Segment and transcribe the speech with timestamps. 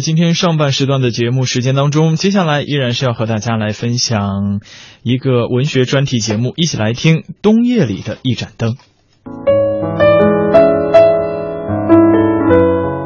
[0.00, 4.62] 在今天上半时段的节目时间当中，接下来依然是要和大家来分享
[5.02, 8.70] 一个文学专题节目，一起来听《冬夜里的一盏灯》。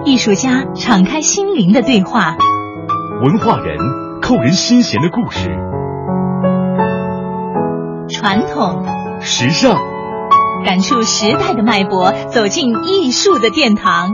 [0.07, 2.37] 艺术家敞开心灵的对话，
[3.25, 3.77] 文化人
[4.23, 5.49] 扣人心弦的故事，
[8.09, 8.87] 传统
[9.21, 9.77] 时尚
[10.65, 14.11] 感触时代的脉搏，走进艺术的殿堂。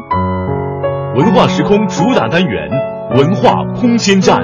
[1.20, 2.70] 文化时空主打单元
[3.14, 4.38] 文化空间站。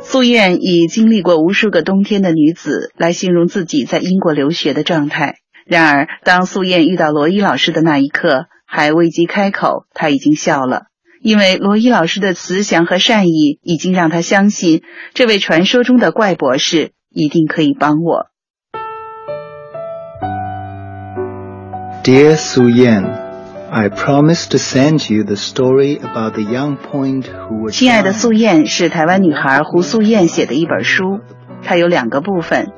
[0.00, 5.38] 苏燕以经历过无数个冬天的女子来形容自己在英国留学的状态。
[5.66, 10.84] 然而，当苏燕遇到罗伊老师的那一刻，还未及开口，她已经笑了，
[11.22, 14.82] 因为罗伊老师的慈祥和善意已经让他相信，
[15.14, 18.26] 这位传说中的怪博士一定可以帮我。
[22.04, 23.04] Dear Su Yan,
[23.68, 27.74] I promised to send you the story about the young point who was.
[27.74, 31.18] 亲爱的素燕是台湾女孩胡素燕写的一本书，
[31.64, 32.68] 它有两个部分，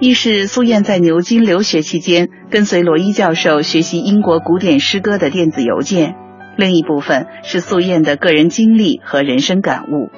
[0.00, 6.14] 一是素燕在牛津留学期间跟随罗伊教授学习英国古典诗歌的电子邮件，
[6.62, 10.10] 另一部分是素燕的个人经历和人生感悟。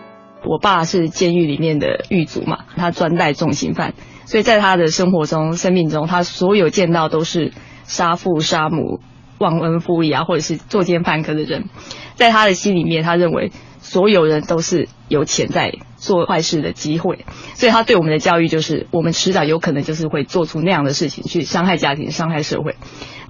[0.47, 3.95] 我爸是监狱里面的狱卒嘛，他专带重刑犯，
[4.27, 7.53] 所以在他的生活中、生命中，他所有见到都是
[7.84, 9.01] 杀父杀母、
[9.39, 11.70] 忘恩负义啊，或者是作奸犯科的人。
[12.17, 22.77] 在他的心里面，他认为所有人都是有潜在做坏事的机会，所以他对我们的教育就是，我们迟早有可能就是会做出那样的事情，去伤害家庭、伤害社会。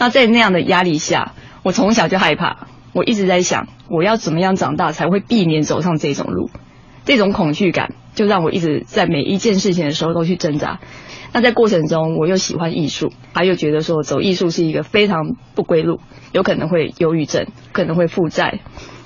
[0.00, 6.48] 那在那样的压力下，我从小就害怕，我一直在想，我要怎么样长大才会避免走上这种路。
[7.04, 10.80] 这种恐惧感就让我一直在每一件事情的时候都去挣扎。
[11.34, 16.00] 那在过程中，我又喜欢艺术，他又觉得说走艺术是一个非常不归路，
[16.32, 18.60] 有可能会忧郁症，可能会负债，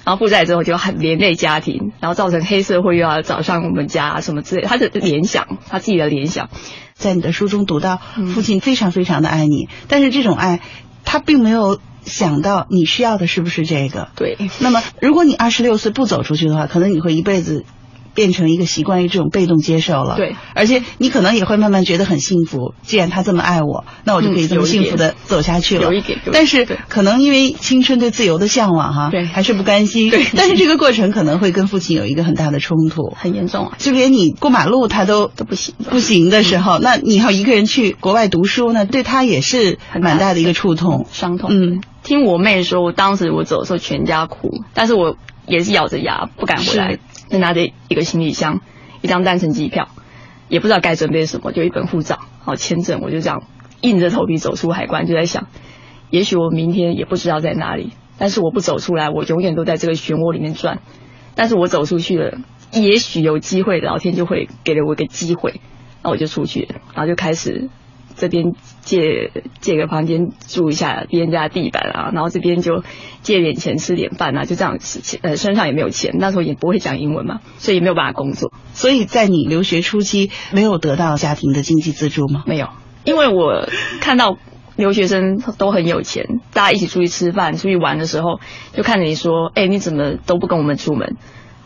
[0.05, 4.69] 然后负债之后就很连累家庭，然后造成黑社会又要找上我们家什么之类的。
[4.69, 6.51] 他的联想，他自己的联想，
[6.93, 10.61] 在你的书中读到父亲非常非常的爱你，但是这种爱，
[11.05, 14.09] 他并没有想到你需要的是不是这个。
[14.15, 14.37] 对。
[14.61, 17.65] 那么，如果你二十六岁不走出去的话，可能你会一辈子。
[18.15, 22.75] 变成一个习惯于这种被动接受了，对，而且你可能也会慢慢觉得很幸福。
[22.83, 25.85] 既然他这么爱我，那我就可以这么幸福的走下去了。
[25.85, 30.11] 有一点，但是可能因为青春对自由的向往，哈，对，还是不甘心。
[30.11, 33.73] 对， 但是这个过程可能会跟父亲有一个很大的冲突，很严重啊。
[33.79, 41.51] 就连你过马路他都都不行，不行的时候，那你要一个人去国外读书呢，对他也是蛮大的一个触痛、伤痛。
[41.53, 46.99] 嗯，听我妹说，我当时我走的时候全家哭，但是我也是咬着牙不敢回来，
[47.29, 48.61] 就拿着一个行李箱。
[49.01, 49.91] 一张单程机票，
[50.49, 53.45] 也不知道该准备什么，就一本护照，好签证，我就这样
[53.81, 55.47] 硬着头皮走出海关，就在想，
[56.11, 60.81] 也许我明天也不知道在哪里，但是我不走出来，我永远都在这个漩涡里面转。
[61.37, 62.39] 但是我走出去了，
[62.73, 65.61] 也许有机会，老天就会给了我一个机会，
[66.03, 67.71] 那我就出去，然后就开始
[68.19, 69.31] 这边借
[69.61, 72.83] 借个房间住一下别人家的地板啊，然后这边就
[73.23, 74.79] 借点钱吃点饭啊，就这样
[75.23, 78.53] 呃身上也没有钱，那时候也不会讲英文嘛，所以也没有办法工作。
[78.75, 82.43] 所以在你留学初期没有得到家庭的经济资助吗？
[82.47, 82.69] 没有，
[83.05, 83.69] 因为我
[84.01, 84.37] 看到
[84.77, 88.41] 留学生都很有钱，大家一起出去吃饭、出去玩的时候，
[88.73, 91.17] 就看着你说：“哎、欸，你怎么都不跟我们出门？”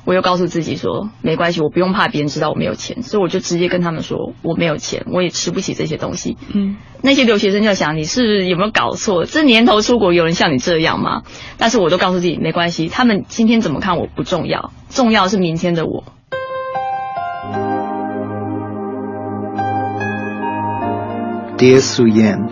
[0.05, 9.25] 我又告诉自己说：“没关系，我不用怕别人知道我没有钱。”所以我就直接跟他们说：“我没有钱，我也吃不起这些东西。”嗯，那些留学生就想：“你是有没有搞错？
[9.25, 11.23] 这年头出国有人像你这样吗？”
[11.57, 16.05] 但是我都告诉自己没关系，他们今天怎么看我不重要，重要是明天的我。
[21.59, 22.49] Dear Su Yan,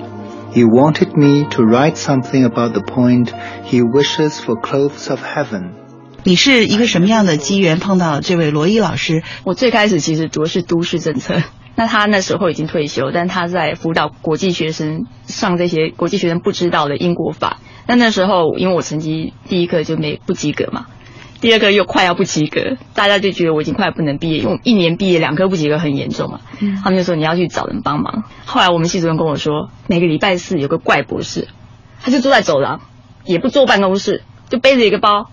[0.52, 3.32] he wanted me to write something about the point
[3.64, 5.79] he wishes for clothes of heaven.
[6.22, 9.22] 你是一个什么样的机缘碰到这位罗伊老师？
[9.44, 11.42] 我最开始其实读的是都市政策，
[11.76, 17.58] 那他那时候已经退休，但他在辅导国际学生上这些国际学生不知道的英国法。
[17.86, 20.86] 那那时候因为我成绩第一个就没不及格嘛，
[21.40, 26.40] 第二个又快要不及格，大家就觉得我已经快不能毕业，因为一年毕业两科不及格很严重嘛。
[26.60, 28.24] 嗯他们就说你要去找人帮忙。
[28.44, 31.48] 后来我们系主任跟我说，每个礼拜四有个怪博士，
[32.02, 32.82] 他就坐在走廊，
[33.24, 35.30] 也不坐办公室，就背着一个包。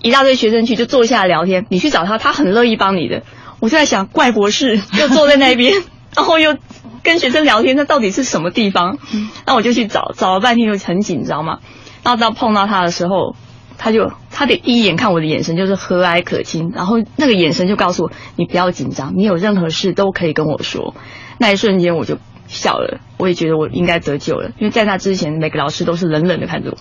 [0.00, 3.22] 一大堆学生去就坐下来聊天，你去找他，他很乐意帮你的。
[3.60, 5.74] 我就在想，怪博士 又坐在那边，
[6.14, 6.56] 然后又
[7.02, 8.98] 跟学生聊天，那到底是什么地方？
[9.46, 11.58] 那我就去找，找了半天就很紧张嘛。
[12.04, 13.34] 然后到碰到他的时候，
[13.76, 20.94] 他就他得第一眼看我的眼神就是和蔼可亲，然后那个眼神就告诉我，你不要紧张，你有任何事都可以跟我说。
[21.38, 26.78] 那一瞬间我就笑了，我也觉得我应该得救了，因为在那之前每个老师都是冷冷的看着我。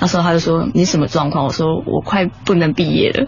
[0.00, 1.44] 那时候他就说你什么状况？
[1.44, 3.26] 我说我快不能毕业了。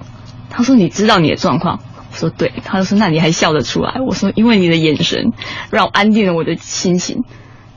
[0.49, 1.81] 他说你知道你的状况？
[2.13, 2.53] 我说对。
[2.65, 4.01] 他就说那你还笑得出来？
[4.07, 5.33] 我说因为你的眼神
[5.71, 7.25] 让我安定了我的心情。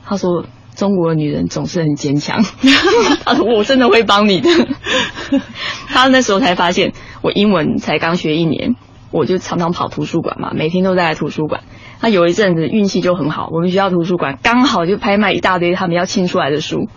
[0.04, 2.44] 他说中国的女人总是很坚强。
[3.24, 4.50] 他说我真的会帮你的。
[5.88, 6.92] 他那时候才发现
[7.22, 8.74] 我英文才刚学一年，
[9.10, 11.62] 我就常常跑图书馆嘛，每天都在图书馆。
[12.00, 16.88] 他有一阵子运气就很好，我们学校图书馆刚好就拍卖一大堆他们要清出来的书。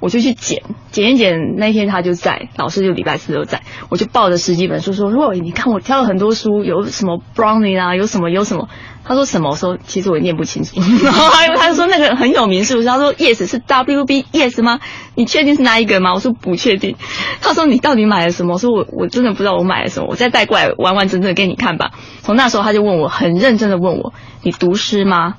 [0.00, 1.56] 我就去捡，捡一捡。
[1.56, 3.62] 那天他就在，老师就礼拜四都在。
[3.90, 8.68] 我就抱着十几本书说：“Roy，你看我挑了很多书，有什么 Browning 啊，有什么有什么。”
[9.02, 9.50] 他说什么？
[9.50, 10.80] 我说其实我也念不清楚。
[11.02, 12.86] 然 后他说那个很有名是不是？
[12.88, 14.80] 他说 Yes 是 W B Yes 吗？
[15.14, 16.14] 你确定是哪一个吗？
[16.14, 16.96] 我说不确定。
[17.42, 18.54] 他说你到底买了什么？
[18.54, 20.06] 我说我我真的不知道我买了什么。
[20.10, 21.90] 我再带过来完完整整给你看吧。
[22.20, 24.12] 从那时候他就问我，很认真的问我
[24.42, 25.34] ：“你读诗吗？”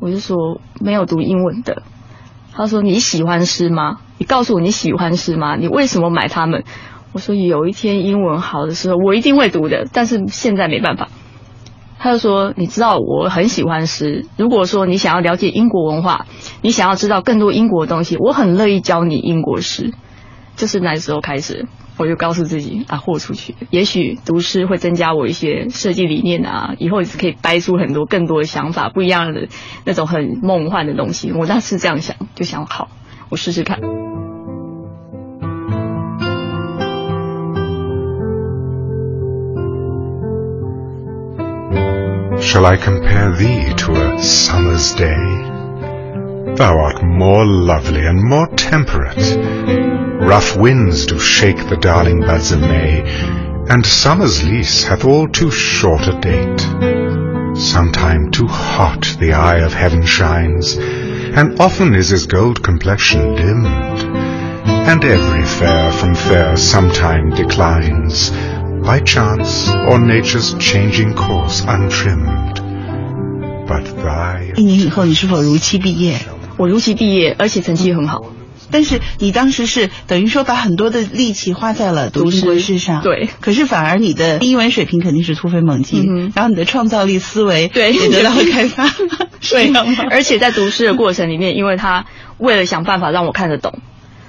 [0.00, 1.82] 我就说没有读英文的。
[2.54, 3.98] 他说：“你喜欢诗吗？
[4.18, 5.56] 你告诉我你喜欢诗吗？
[5.56, 6.64] 你为什么买它们？”
[7.12, 11.08] 我说：“有一天英文好的时候，我一定会读的，但是现在没办法。”
[11.98, 14.26] 他就说：“你知道我很喜欢诗。
[14.36, 16.26] 如果说你想要了解英国文化，
[16.60, 19.92] 你想要知道更多英国的东西，我很乐意教你英国诗。”
[20.56, 21.66] 就是那时候开始，
[21.96, 29.48] 我就告诉自己啊，豁出去，也许读诗会增加我一些设计理念啊，以后也是可以掰出很多更多的想法，不一样的
[29.84, 31.32] 那种很梦幻的东西。
[31.32, 32.88] 我当时这样想，就想好，
[33.28, 33.80] 我试试看。
[42.38, 45.61] Shall I compare thee to a summer's day?
[46.55, 49.37] Thou art more lovely and more temperate.
[50.19, 53.03] Rough winds do shake the darling buds of May,
[53.69, 56.61] and summer's lease hath all too short a date.
[57.55, 64.01] Sometime too hot the eye of heaven shines, and often is his gold complexion dimmed.
[64.87, 68.31] And every fair from fair sometime declines,
[68.83, 72.61] by chance or nature's changing course untrimmed.
[73.67, 76.17] But thy 一年以后，你是否如期毕业？
[76.56, 78.22] 我如期毕业，而且成绩很好。
[78.70, 83.28] 但是你当时是等于说把很多的力气花在了读英国诗上，对。
[83.40, 88.88] 可是反而你的英文水平肯定是突飞猛进，嗯、然后你的创造力思维对 也得到了开发，
[89.50, 89.70] 对。
[90.10, 92.06] 而且在读诗的过程里面，因为他
[92.38, 93.80] 为了想办法让我看得懂，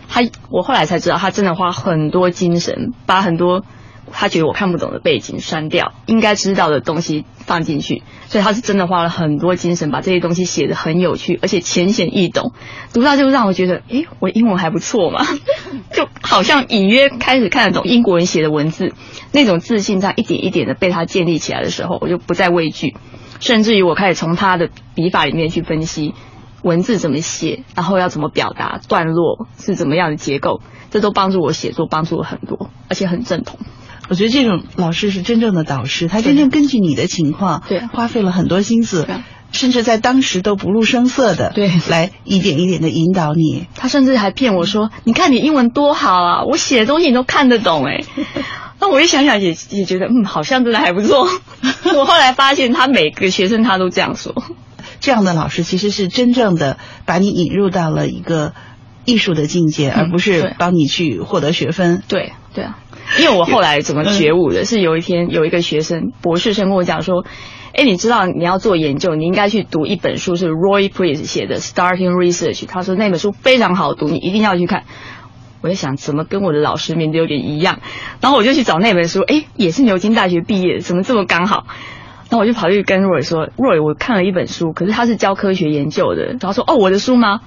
[0.10, 3.64] 他我后来才知道，他真的花很多精神，把很多。
[4.12, 12.52] 他觉得我看不懂的背景删掉，应该知道的东西放进去，所以他是真的花了很多精神把这些东西写得很有趣，而且浅显易懂。
[12.94, 15.26] 读到就让我觉得，诶，我英文还不错嘛，
[15.94, 18.94] 就好像隐约开始看得懂英国人写的文字，
[19.32, 22.96] 那种自信在一点一点的被他建立起来的时候，我就不再畏惧，
[23.40, 26.14] 甚至于我开始从他的笔法里面去分析
[26.62, 30.62] 文字怎么写，然后要怎么表达，段落是怎么样的结构，
[30.92, 33.60] 这都帮助我写作帮助了很多，而且很正统。
[34.10, 39.08] 我觉得这种老师是真正的导师，他真正根据你的情况，对，花费了很多心思，
[39.52, 43.68] 甚至在当时都不露声色的，对，来一点一点的引导你。
[43.76, 48.04] 他甚至还骗我说：“你看你英文多好啊，我写的东西你都看得懂。”哎，
[48.82, 51.28] 那我一想想也也觉得，嗯，好像真的还不错。
[51.96, 54.34] 我后来发现，他每个学生他都这样说。
[55.00, 58.54] 这样的老师其实是真正的把你引入到了一个
[59.06, 62.02] 艺术的境界，而不是帮你去获得学分。
[62.08, 62.80] 对对啊。
[63.20, 67.26] 因为我后来怎么觉悟的，是有一天有一个学生博士生跟我讲说，
[67.74, 72.64] 哎，你知道你要做研究，你应该去读一本书，是 Roy Priest 写的《Starting Research》。
[72.68, 74.84] 他说那本书非常好读，你一定要去看。
[75.62, 77.80] 我在想，怎么跟我的老师名字有点一样？
[78.20, 81.66] 然后我就去找那本书，哎，也是牛津大学毕业，怎么这么刚好？
[82.30, 86.26] 然后我就跑去跟 Roy 说，Roy，我看了一本书，可是他是教科学研究的。
[86.26, 87.42] 然后说，哦，我的书吗？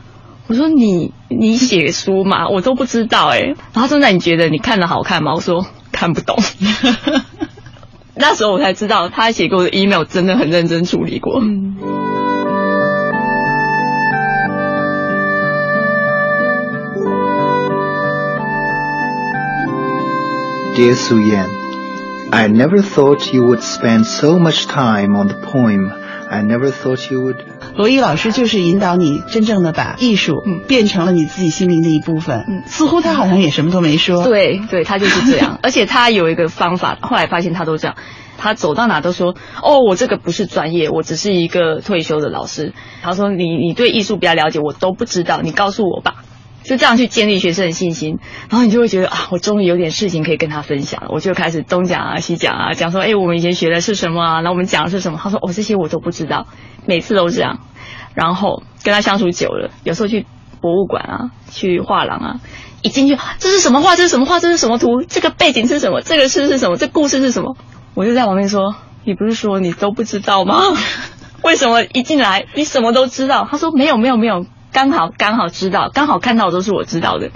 [0.48, 3.40] 我说你你写书嘛，我都不知道哎。
[3.40, 5.34] 然后他说那你觉得你看的好看吗？
[5.34, 6.36] 我说看不懂。
[8.14, 11.40] 那时候我才知道他写给我的 email 真的很认真处理过。
[11.42, 11.76] 嗯
[20.76, 21.48] Dear Su Yan,
[22.30, 25.90] I never thought you would spend so much time on the poem
[26.30, 27.55] I never thought you would.
[27.76, 30.34] 罗伊老师就是引导你真正的把艺术
[30.66, 32.44] 变成了你自己心灵的一部分。
[32.48, 34.24] 嗯似乎他好像也什么都没说。
[34.24, 37.96] 对对，他就是这样， 而且他有一个方法，后来发现他都这样，
[38.38, 42.72] 他走到哪都说，哦，我这个不是专业，我只是一个退休的老师。
[43.02, 46.24] 他说你你对艺术比较了解，我都不知道，你告诉我吧。
[46.66, 48.18] 就这样去建立学生的信心，
[48.50, 51.10] 然后你就会觉得啊，我终于有点事情可以跟他分享了。
[51.12, 54.34] 我就开始东讲啊西讲啊，讲说，哎，我们以前学的是什么啊？
[54.40, 55.18] 然后我们讲的是什么？
[55.22, 56.46] 他说，哦，这些我都不知道，
[56.86, 57.60] 每次都这样。
[58.14, 60.26] 然后跟他相处久了，有时候去
[60.60, 62.40] 博物馆啊，去画廊啊，
[62.82, 63.94] 一进去，这是什么画？
[63.94, 64.40] 这是什么画？
[64.40, 65.02] 这是什么图？
[65.02, 66.00] 这个背景是什么？
[66.02, 66.76] 这个事是什么？
[66.76, 67.56] 这故事是什么？
[67.94, 70.60] 我就在旁边说，你不是说你都不知道吗？
[71.42, 73.46] 为什么一进来你什么都知道？
[73.48, 74.46] 他说没有没有没有，
[74.76, 77.30] 刚好刚好知道，刚好看到的都是我知道的。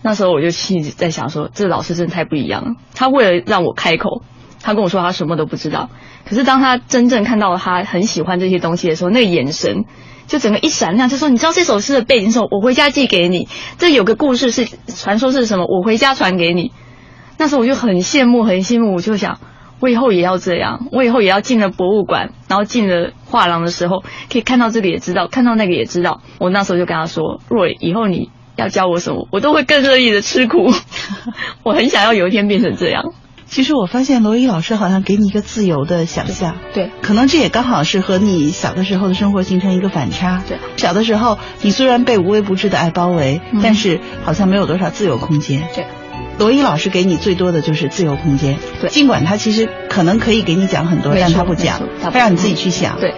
[0.00, 2.74] 那时候我就心里在想说，这老师真的太不一样了。
[2.94, 4.22] 他为了让我开口，
[4.62, 5.90] 他跟我说他什么都不知道。
[6.24, 9.86] 可是当他真正看到他很喜欢这些东西的时候，那个眼神
[10.28, 12.46] 就整个一闪亮，就说：“你知道这首诗的背景是什么？
[12.52, 13.48] 我回家寄给你。
[13.76, 15.66] 这有个故事是传说是什么？
[15.66, 16.70] 我回家传给你。”
[17.38, 19.40] 那时候我就很羡慕，很羡慕，我就想，
[19.80, 26.20] 我以后也要这样，我以后也要进了博物馆，然后进了画廊的时候，可以看到这个也知道，看到那个也知道。
[26.38, 30.72] 我那时候就跟他说：“若以后你要教我什么，我都会更乐意的吃苦。
[31.64, 33.02] 我很想要有一天变成这样。”
[33.46, 40.42] 其实我发现罗伊老师好像给你一个自由的想象，对，可能这也刚好是和你小的时候的生活形成一个反差。
[40.48, 45.68] 对，小的时候你虽然被无微不至的爱包围，嗯但是好像没有多少自由空间。
[45.74, 45.86] 对，
[46.38, 48.58] 罗伊老师给你最多的就是自由空间。
[48.80, 52.98] 对尽管他其实可能可以给你讲很多，但他不讲他，不他让你自己去想。
[52.98, 53.14] 对，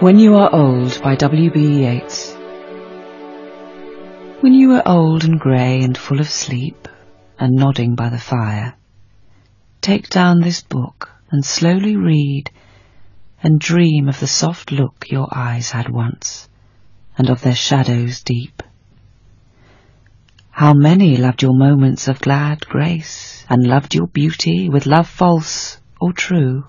[0.00, 1.82] When You Are Old by W.B.
[1.82, 2.32] Yeats.
[4.42, 6.86] When you are old and grey and full of sleep,
[7.36, 8.74] and nodding by the fire,
[9.80, 12.48] take down this book and slowly read,
[13.42, 16.48] and dream of the soft look your eyes had once,
[17.16, 18.62] and of their shadows deep.
[20.52, 25.80] How many loved your moments of glad grace, and loved your beauty with love false
[26.00, 26.68] or true?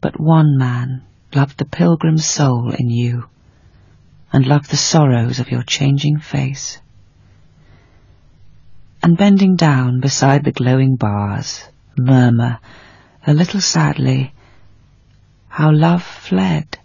[0.00, 1.04] But one man
[1.34, 3.28] loved the pilgrim's soul in you,
[4.32, 6.78] and loved the sorrows of your changing face.
[9.02, 11.64] And bending down beside the glowing bars,
[11.96, 12.58] murmur,
[13.26, 14.32] a little sadly,
[15.48, 16.78] how love fled,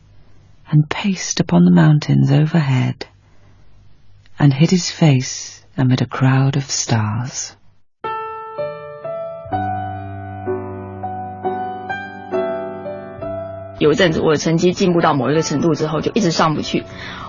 [0.70, 3.06] and paced upon the mountains overhead,
[4.40, 7.56] and hid his face amid a crowd of stars.
[13.80, 16.84] 有一阵子我的成绩进步到某一个程度之后，就一直上不去，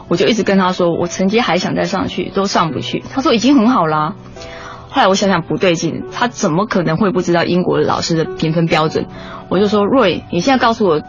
[0.08, 3.02] 我就一直跟他说，我成绩还想再上去，都上不去。
[3.12, 4.14] 他说已经很好啦。
[4.90, 9.06] 后来我想想不对劲，他怎么可能会不知道英国老师的评分标准？
[9.48, 11.02] 我就说瑞，你现在告诉我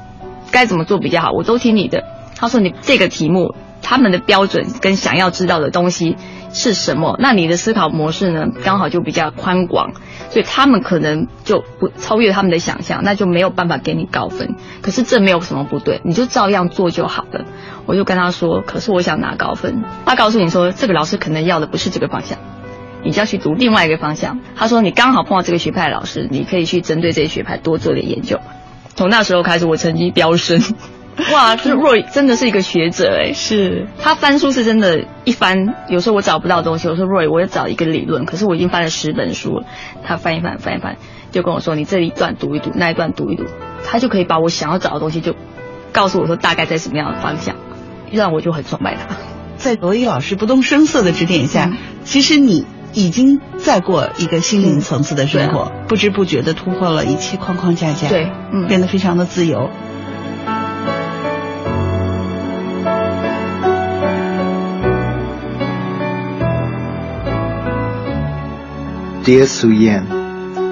[0.52, 2.04] 该怎么做比较好，我都听你的。
[2.36, 6.18] 他说你这个题目他们的标准跟想要知道的东西
[6.52, 7.18] 是什么？
[7.20, 9.94] 那你的思考模式呢，刚好就比较宽广，
[10.32, 14.56] 所以他们可能就不超越他们的想象，那就没有办法给你高分。
[14.82, 17.46] 可是这没有什么不对，你就照样做就好了。
[17.86, 19.84] 我就跟他说，可是我想拿高分。
[20.08, 22.40] 他告诉你说，这个老师可能要的不是这个方向。
[23.04, 24.40] 你就要去读另外一个方向。
[24.56, 28.40] 他说你刚好碰到这个学派的老师，你可以去针对这些学派多做点研究。
[28.96, 30.60] 从那时候开始，我成绩飙升。
[31.34, 33.88] 哇，这 Roy 真的是一个学者哎，是。
[34.00, 39.66] 他翻书是真的，一翻有时候我找不到东西，我说 Roy 我要找一个理论，可是我已经翻了十本书了，
[40.04, 40.98] 他翻一翻翻一翻，
[41.32, 43.46] 就跟我说你这一段读一读，那一段读一读，
[43.86, 45.36] 他就可以把我想要找的东西就
[45.94, 47.56] 告诉我说大概在什么样的方向，
[48.12, 49.16] 让我就很崇拜他。
[49.58, 59.70] 在罗伊老师不动声色的指点下，嗯其实你已经在过一个心灵层次的生活，不知不觉的突破了一切框框架架，对，嗯，变得非常的自由。
[69.26, 70.06] Dear Su Yan,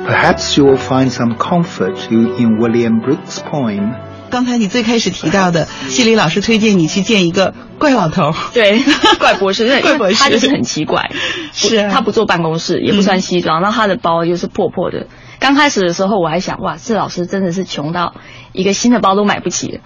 [0.06, 3.94] perhaps you will find some comfort you- in William Brooks' poem
[4.30, 8.82] 刚才你最开始提到的，谢里老师推荐你去见一个怪老头，对，
[9.20, 11.12] 怪博士， 因为怪博士他就是很奇怪，
[11.54, 15.08] 是啊他不坐办公室，也不穿西装，然后他的包又是破破的。
[15.40, 18.16] 刚开始的时候我还想，哇，这老师真的是穷到
[18.54, 19.82] 一个新的包都买不起了。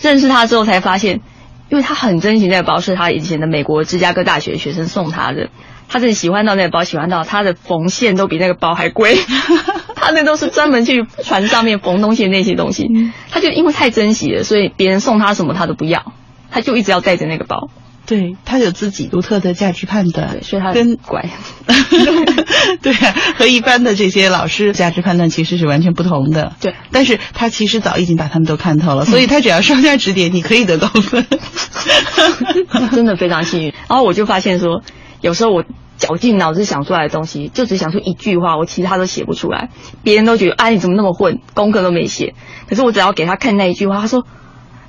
[0.00, 1.20] 认识他之后才发现，
[1.68, 5.50] 因为他很珍惜那个包，是他以前的美国芝加哥大学学生送他的。
[5.90, 9.16] 他真的喜欢到那个包，喜欢到他的缝线都比那个包还贵。
[9.96, 12.88] 他那都是专门去船上面缝东西的那些东西，
[13.30, 16.12] 他就因为太珍惜了，所以别人送他什么他都不要，
[16.50, 17.70] 他就一直要带着那个包。
[18.08, 21.28] 对他有自己独特的价值判断，对，所以他跟乖。
[22.80, 26.54] 对啊，和一般的这些老师价值判断其实是完全不同的。
[26.58, 31.26] 对，但是他其实早已经把他们都看透了，所以他只要稍加指点，你可以得高分。
[32.92, 33.74] 真的非常幸运。
[33.88, 34.82] 然后我就发现说，
[35.20, 35.64] 有时候我
[35.98, 39.68] 绞尽脑汁想出来的东西，就只想出一句话，我其他都写不出来。
[40.02, 42.34] 别人都觉得，哎，你怎么那么混，功课都没写。
[42.70, 44.24] 可是我只要给他看那一句话，他说。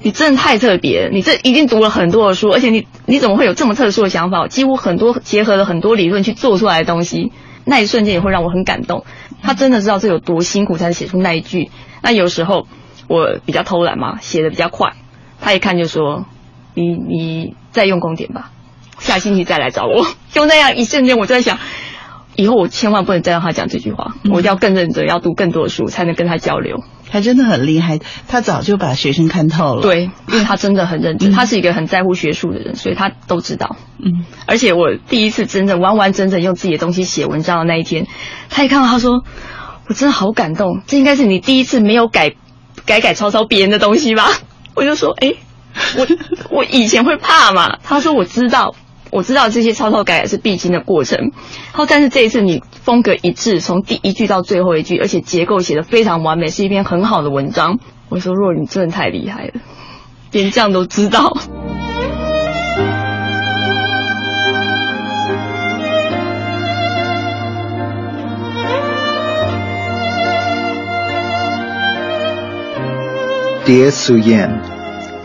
[0.01, 4.47] 你真的太特别，你这一定读了很多的书，而且你你怎么会有这么特殊的想法？
[4.47, 7.31] 几乎很多结合了很多理论去做出来的东西，
[7.65, 9.03] 那一瞬间也会让我很感动。
[9.41, 11.69] 他真的知道这有多辛苦才能写出那一句。
[12.01, 12.67] 那有时候
[13.07, 14.93] 我比较偷懒嘛，写的比较快，
[15.41, 16.25] 他一看就说
[16.75, 18.51] ：“你你再用功点吧，
[18.99, 21.57] 下星期再来找我。”就那样一瞬间，我就在想，
[22.35, 26.83] 以后我千万不能再让他讲这句话，我要更认真，要读更多的书，才能跟他交流。
[27.11, 29.81] 他真的很厉害，他早就把学生看透了。
[29.81, 33.75] 对， 因为他真的很认真，他是一个很在乎学术的人，所以他都知道。
[33.97, 38.07] 嗯，而且我第一次真正完完整整用自己的东西写文章的那一天，
[38.49, 39.23] 他一看到他说
[39.87, 42.33] ：“我真的好感动，这应该是你第一次没有改
[42.85, 44.29] 改改抄抄别人的东西吧？”
[44.75, 45.33] 我就说：“哎，
[45.97, 46.07] 我
[46.57, 48.75] 我以前会怕嘛。”他说：“我知道。”
[49.11, 57.79] 我知道这些抄抄改改是必经的过程，然后但是这一次你风格一致，从第一句到最后一句，而且结构写的非常完美，是一篇很好的文章。
[58.09, 59.53] 我说若你真的太厉害了，
[60.31, 61.37] 连这样都知道。
[73.65, 74.78] Dear Su Yan。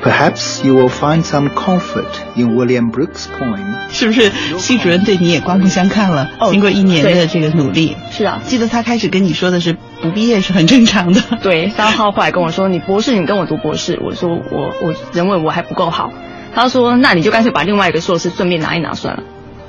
[0.04, 2.04] Perhaps you will find some comfort
[2.36, 3.88] in William Brooks' poem。
[3.88, 6.28] 是不是系主任对你也刮目相看了？
[6.50, 11.22] 经过一年的这个努力，是啊，记得他开始跟你说的是不毕业是很正常的。
[11.42, 13.98] 对，三号后来跟我说你博士，你跟我读博士。
[14.04, 16.12] 我说我我认为我还不够好。
[16.54, 19.22] 他说那你就干脆把另外一个硕士顺便拿一拿算了。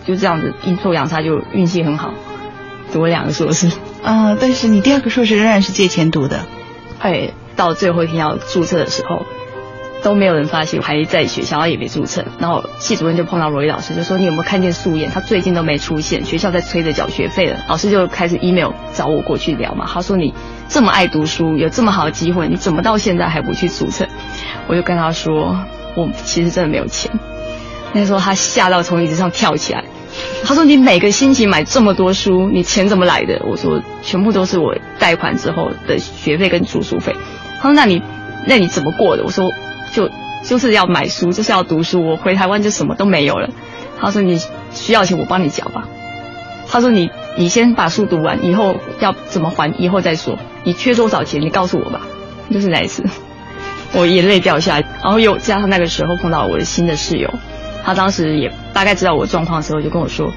[0.05, 2.13] 就这样子阴错阳差就运气很好，
[2.91, 3.71] 读了两个硕士。
[4.03, 6.45] 啊， 但是你第二个硕士仍然是借钱读的。
[6.99, 9.25] 哎，到最后一天要注册的时候。
[10.05, 12.23] 都没有人发现，还在学校也没注册。
[12.37, 15.09] 然后系主任就碰到罗伊老师，就说：“你有没有看见素燕？
[15.09, 19.89] 他最近都没出现，学校在催着缴学费了。”老师就开始 email 找我过去聊嘛。
[19.91, 20.31] 他说：“你
[20.69, 24.05] 这么爱读书，有这么好的机会，你怎么到现在还不去注册？”
[24.69, 25.59] 我就跟他说
[25.97, 27.11] ：“我其实真的没有钱。”
[27.91, 29.83] 那时候他吓到从椅子上跳起来。
[30.43, 37.15] 他说：“你每个星期买这么多书，你钱怎么来的？”我说：“全部都是我贷款之后的学费跟住宿费。”
[37.59, 38.03] 他说：“那你
[38.45, 39.51] 那你怎么过的？”我说。
[39.95, 40.11] 就
[40.43, 42.05] 就是要买书，就是要读书。
[42.05, 43.49] 我回台湾就什么都没有了。
[43.99, 44.39] 他说：“你
[44.73, 45.87] 需要钱，我帮你缴吧。”
[46.67, 50.37] 他说：“你你先把书读完，以后要怎么还，以后再说。
[50.65, 52.01] 你缺多少钱，你告诉我吧。”
[52.51, 53.03] 就是那一次，
[53.95, 54.85] 我眼泪掉下来。
[55.01, 57.33] 然后又加上那个时候碰到我的新的室友，
[57.83, 60.31] 他当时也大概知道我状况的时候，就跟我说：“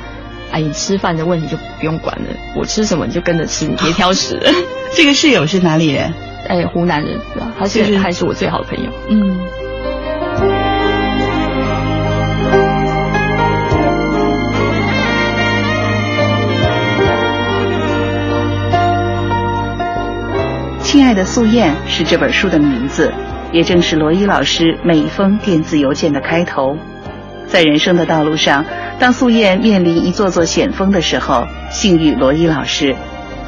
[0.50, 4.40] 哎，你吃饭的问题就不用管了，我吃什么你就跟着吃，你别挑食。
[4.96, 6.12] ”这个室友是哪里人？
[6.48, 7.52] 哎，湖南人，对吧？
[7.58, 8.90] 他是还是我最好的朋友。
[9.10, 9.38] 嗯。
[20.82, 23.12] 亲爱的素燕是这本书的名字，
[23.52, 26.78] 也正是罗伊老师每一封电子邮件的开头。
[27.46, 28.64] 在人生的道路上，
[28.98, 32.96] 当素燕面临一座座险峰的时候，幸遇罗伊老师。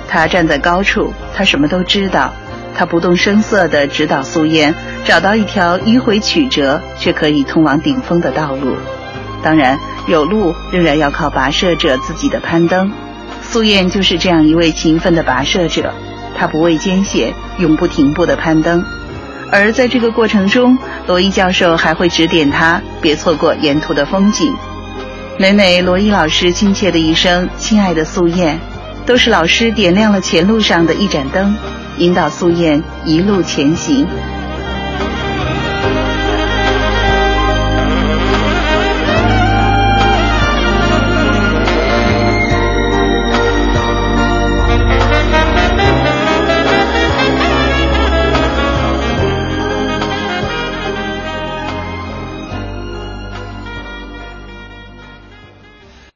[0.09, 2.33] 他站在高处，他什么都知道。
[2.73, 8.77] 他不动声色地指导素燕找到一条迂回曲折却可以通往顶峰的道路。
[9.43, 12.91] 当然，有路仍然要靠跋涉者自己的攀登。
[13.43, 15.93] 素燕就是这样一位勤奋的跋涉者，
[16.37, 18.85] 她不畏艰险，永不停步的攀登。
[19.51, 24.55] 而在这个过程中，罗伊教授还会指点他别错过沿途的风景。
[25.41, 28.61] 每每罗伊老师亲切的一声“亲爱的素燕”，
[29.07, 31.57] 都是老师点亮了前路上的一盏灯。
[31.97, 34.07] 引导素燕一路前行。